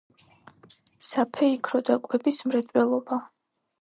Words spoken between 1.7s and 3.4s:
და კვების მრეწველობა.